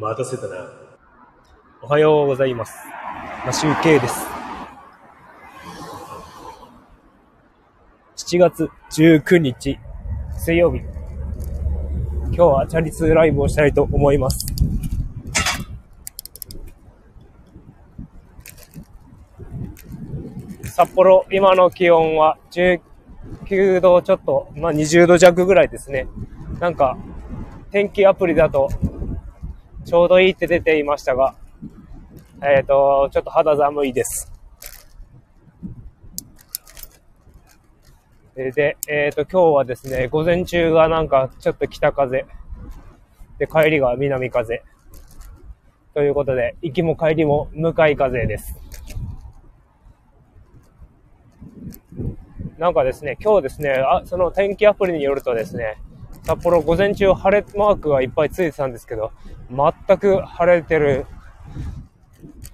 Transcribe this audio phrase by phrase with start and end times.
[0.00, 0.68] 待たせたな。
[1.80, 2.74] おはようございます。
[3.46, 4.26] マシュウケイです。
[8.16, 9.78] 7月19日、
[10.36, 10.80] 水曜日。
[12.26, 14.46] 今日はチャリ通ライブをしたいと思います。
[20.64, 26.08] 札幌、今の気温は19度ちょっと、まあ20度弱ぐらいですね。
[26.58, 26.98] なんか、
[27.70, 28.68] 天気アプリだと、
[29.84, 31.34] ちょうどいいって出ていましたが、
[32.42, 34.32] えっ、と、ちょっと肌寒いです。
[38.34, 42.26] で、えっ、と、今日はですね、午前中がなんかちょっと北風。
[43.38, 44.62] で、帰りが南風。
[45.92, 48.58] ということで、行きも帰りも向かい風です。
[52.58, 55.76] なんかですね、今日ですね、あ、その天気アプリによるとですね、
[56.24, 59.12] 札幌午前中晴れマークがいっぱいついてたんですけど、
[59.50, 61.06] 全く晴れてる、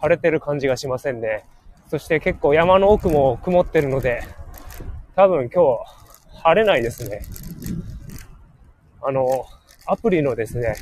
[0.00, 1.46] 晴れてる感じがしませんね。
[1.88, 4.22] そして結構山の奥も曇ってるので、
[5.14, 5.78] 多分今
[6.32, 7.22] 日晴れないですね。
[9.02, 9.46] あの、
[9.86, 10.74] アプリのですね、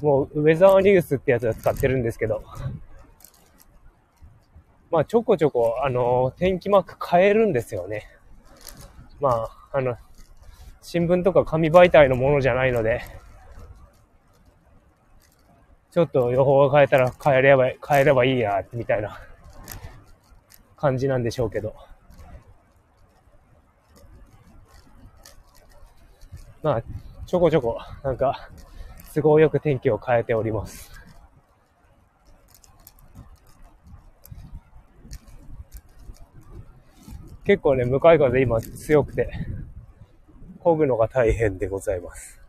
[0.00, 2.44] もうウェザーニュースってやつを使ってるんですけど、
[4.92, 8.08] まあちょこちょこ、あの、天気マーク変えるんですよね。
[9.20, 9.96] まあ、あの、
[10.82, 13.02] 新聞とか紙媒体のものじゃないので、
[15.90, 19.20] ちょっと予報が変えたら変えれば、変えればいいや、みたいな
[20.76, 21.74] 感じなんでしょうけど。
[26.62, 26.82] まあ、
[27.26, 28.50] ちょこちょこ、なんか、
[29.14, 30.90] 都合よく天気を変えております。
[37.44, 39.30] 結構ね、向かい風今強くて、
[40.62, 42.40] 漕ぐのが大変でございます。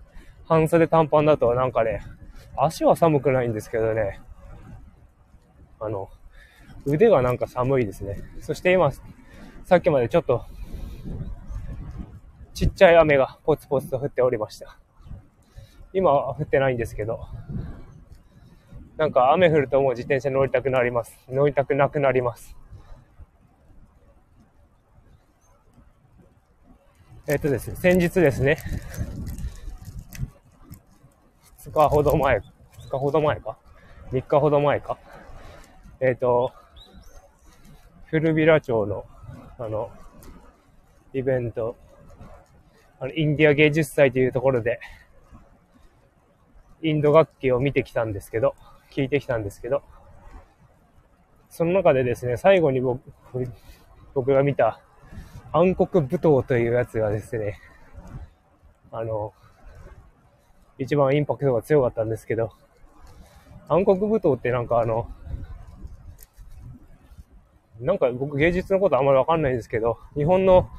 [0.45, 2.01] 半袖短パンだとなんかね、
[2.57, 4.19] 足は寒くないんですけどね、
[5.79, 6.09] あの、
[6.85, 8.21] 腕がなんか寒いですね。
[8.41, 8.91] そして今、
[9.63, 10.45] さっきまでちょっと、
[12.53, 14.77] ちっちゃい雨がポツポツと降っておりました。
[15.93, 17.27] 今は降ってないんですけど、
[18.97, 21.17] なんか雨降るともう自転車乗りたくなります。
[21.29, 22.55] 乗りたくなくなります。
[27.31, 28.57] えっとですね、先日ですね、
[31.63, 32.41] 2日ほど前、2
[32.89, 33.57] 日ほど前か
[34.11, 34.97] ?3 日ほど前か？
[36.01, 36.51] えっ、と、
[38.07, 39.05] 古ビラ町の、
[39.57, 39.91] あの、
[41.13, 41.77] イベント、
[42.99, 44.81] あの、インディア芸術祭というところで、
[46.81, 48.55] インド楽器を見てきたんですけど、
[48.91, 49.83] 聞いてきたんですけど、
[51.49, 53.01] その中でですね、最後に僕
[54.13, 54.81] 僕が見た
[55.53, 57.59] 暗黒舞踏というやつがですね、
[58.91, 59.33] あの、
[60.77, 62.51] 一番インパクトが強かったんですけど、
[63.67, 65.09] 暗黒舞踏ってなんかあの、
[67.79, 70.69] なんか僕芸術のことあんまりわかんないんですけど、日本の、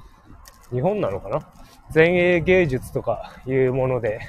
[0.70, 1.52] 日本なのかな？
[1.94, 4.20] 前衛芸術とかいうもので、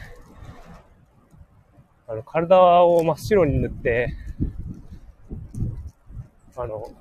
[2.08, 4.14] あの、体を真っ白に塗って、
[6.58, 6.92] あの、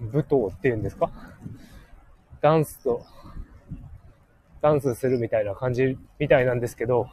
[0.00, 1.10] 舞踏っていうんですか？
[2.40, 3.04] ダンスと、
[4.60, 7.08] ダンスするみたいな感じみたいなんですけど、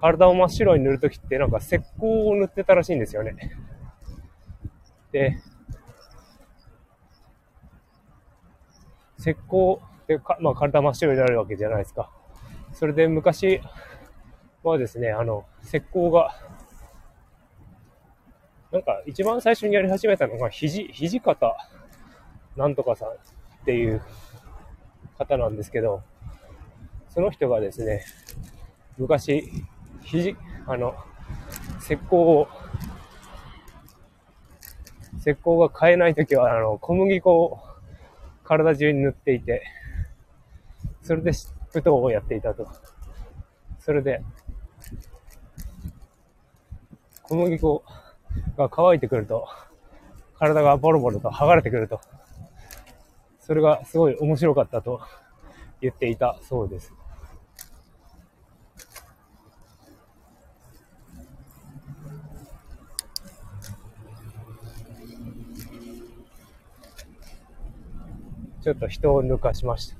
[0.00, 3.36] 体を真っ白に塗るときってなんか石膏を塗ってたらしいんですよね。
[5.12, 5.38] で、
[9.18, 12.10] 石膏でか、まあ体真っ白になるわけじゃないですか。
[12.72, 13.60] それで昔
[14.62, 16.34] はですね、あの、石膏が、
[18.74, 21.56] なんか一番最初にやり始めたのが、肘、肘方
[22.56, 23.12] なんとかさんっ
[23.64, 24.02] ていう
[25.16, 26.02] 方なんですけど、
[27.08, 28.04] その人がですね、
[28.98, 29.48] 昔、
[30.02, 30.36] 肘、
[30.66, 30.96] あの、
[31.78, 32.48] 石膏を、
[35.20, 37.60] 石膏が買えないときは、あの、小麦粉を
[38.42, 39.62] 体中に塗っていて、
[41.00, 41.30] それで
[41.72, 42.66] 舞踏をやっていたと。
[43.78, 44.20] それで、
[47.22, 47.84] 小麦粉
[48.56, 49.48] が乾いてくると、
[50.38, 52.00] 体がボロボロと剥がれてくると。
[53.40, 55.02] それがすごい面白かったと
[55.80, 56.92] 言っていたそうです。
[68.62, 69.94] ちょっと人を抜かしまし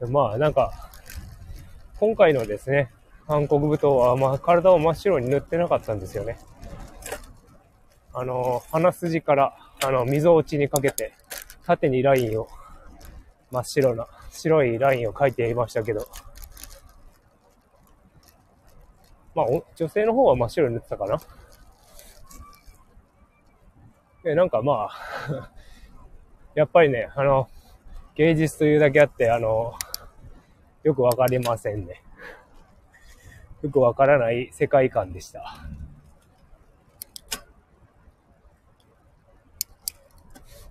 [0.00, 0.06] た。
[0.06, 0.72] まあなんか、
[2.00, 2.90] 今回のですね、
[3.28, 6.38] 韓国舞踏は、まあ体を真っ白に塗ってなかったんですよね。
[8.14, 9.54] あの、鼻筋から、
[9.84, 11.12] あの、溝落ちにかけて、
[11.66, 12.48] 縦にラインを
[13.50, 16.08] 真っ白な、白いラインを描いていましたけど、
[19.34, 19.46] まあ、
[19.76, 21.20] 女性の方は真っ白に塗ってたかな。
[24.24, 25.50] え、なんかまあ
[26.56, 27.48] やっぱりね、あの、
[28.14, 29.74] 芸術というだけあって、あの、
[30.82, 32.02] よくわかりませんね。
[33.62, 35.56] よくわからない世界観でした。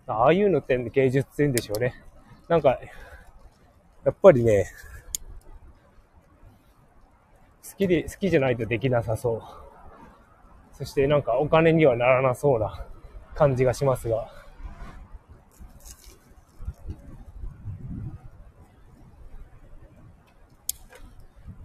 [0.07, 2.01] ああいうのって芸術って言うんでしょうね。
[2.48, 2.80] なんか、
[4.06, 4.68] やっぱりね、
[7.69, 9.42] 好きで、好きじゃないとできなさそう。
[10.72, 12.86] そしてなんかお金にはならなそうな
[13.36, 14.30] 感じがしますが。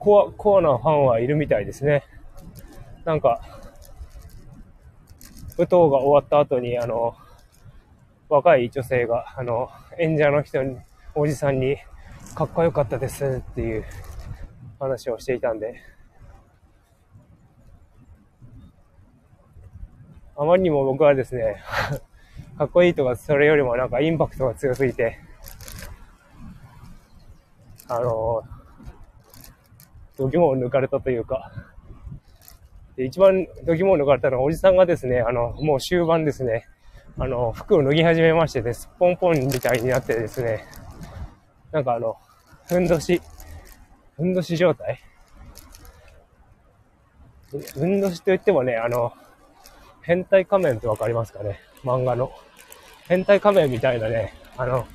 [0.03, 2.03] コア、コアなファンはいるみたいですね。
[3.05, 3.41] なんか、
[5.57, 7.15] 舞踏が終わった後に、あの、
[8.29, 9.71] 若い女性が、あの、
[10.01, 10.77] 演者の人に、
[11.15, 11.77] おじさんに、
[12.35, 13.85] かっこよかったですっていう
[14.81, 15.81] 話をしていたんで、
[20.37, 21.63] あまりにも僕はですね、
[22.59, 25.21] かっこいいとか、それよりもなんかインパクトが強すぎて、
[27.87, 28.43] あの、
[30.19, 31.53] 度肝を抜かれたというか、
[32.97, 36.67] で一番度肝を抜かれたのはおじさんがですね、あの、もう終盤ですね、
[37.19, 40.65] あの、服を脱ぎ始めましてです、ポンポンみたいになってですね、
[41.71, 42.17] なんかあの、
[42.67, 43.21] ふんどし、
[44.17, 45.01] ふんどし状態。
[47.75, 49.13] ふんどしと言ってもね、あの、
[50.03, 51.61] 変態仮面ってわかりますかね？
[51.85, 52.33] 漫画の。
[53.09, 54.87] 変態仮面みたいなね、あの、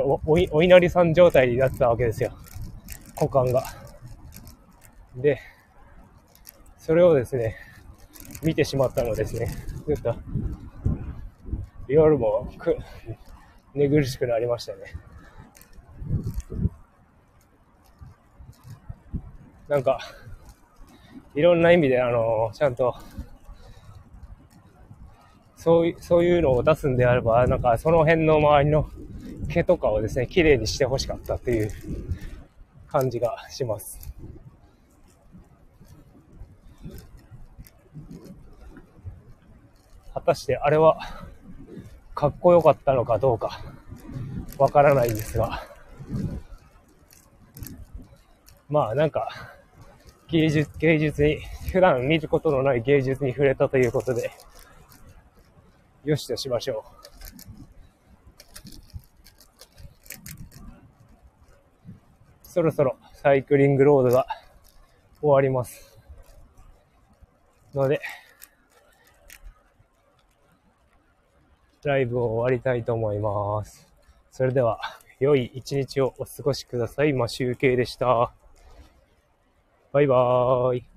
[0.00, 2.32] おおお稲荷さん状態になってたわけですよ。
[3.16, 3.62] 股間が。
[5.16, 5.38] で、
[6.78, 7.56] それをですね、
[8.42, 9.48] 見てしまったのですね。
[9.86, 10.14] ちょっと、
[11.88, 12.76] 夜もく、
[13.74, 14.78] 寝苦しくなりましたね。
[19.68, 19.98] なんか、
[21.34, 22.94] いろんな意味で、あの、ちゃんと、
[25.56, 28.90] そういう、そういうのを出すんであれば、なんかその辺の周りの
[29.48, 31.70] 毛とかをですね、綺麗にしてほしかったっていう
[32.88, 34.12] 感じがします。
[40.14, 40.98] 果たしてあれは
[42.14, 43.62] かっこよかったのかどうか
[44.58, 45.62] わからないんですが、
[48.68, 49.28] まあなんか
[50.32, 51.40] 芸術、芸術に、
[51.70, 54.30] 普段見ることのない芸術に触れたということで、
[56.04, 57.11] よしとしましょう。
[62.52, 64.26] そろそろサイクリングロードが
[65.22, 65.98] 終わります。
[67.72, 67.98] ので、
[71.82, 73.88] ライブを終わりたいと思います。
[74.30, 74.78] それでは、
[75.18, 77.14] 良い一日をお過ごしください。
[77.14, 78.34] まあ、集計でした。
[79.92, 80.91] バイバーイ。